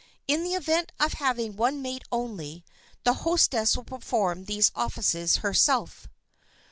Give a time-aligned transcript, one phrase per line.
[0.27, 2.65] In the event of having one maid only,
[3.03, 6.07] the hostess will perform these offices herself.